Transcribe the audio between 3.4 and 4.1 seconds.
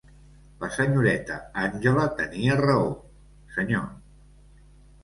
senyor.